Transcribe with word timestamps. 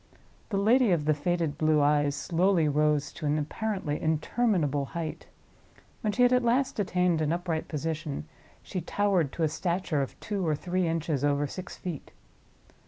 The 0.49 0.57
lady 0.57 0.89
of 0.89 1.05
the 1.05 1.13
faded 1.13 1.59
blue 1.59 1.79
eyes 1.79 2.15
slowly 2.15 2.67
rose 2.67 3.13
to 3.13 3.27
an 3.27 3.37
apparently 3.37 4.01
interminable 4.01 4.85
height. 4.97 5.27
When 6.01 6.11
she 6.11 6.23
had 6.23 6.33
at 6.33 6.41
last 6.43 6.79
attained 6.79 7.21
an 7.21 7.31
upright 7.31 7.67
position, 7.67 8.25
she 8.63 8.81
towered 8.81 9.31
to 9.33 9.43
a 9.43 9.47
stature 9.47 10.01
of 10.01 10.19
two 10.19 10.43
or 10.47 10.55
three 10.55 10.87
inches 10.87 11.23
over 11.23 11.45
six 11.45 11.77
feet. 11.77 12.09